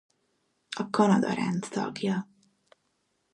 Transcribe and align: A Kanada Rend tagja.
A 0.77 0.89
Kanada 0.89 1.31
Rend 1.35 1.67
tagja. 1.69 2.27